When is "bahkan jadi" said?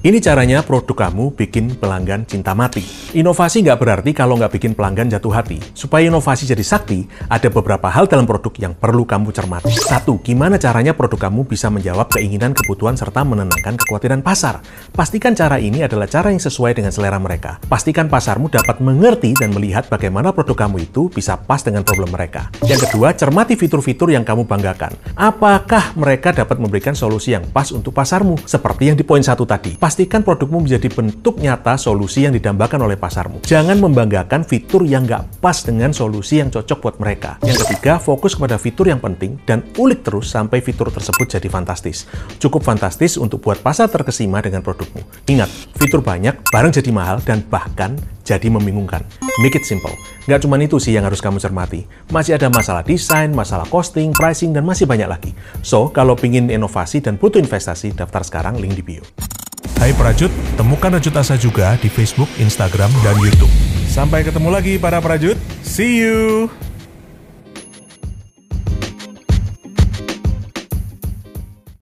47.50-48.46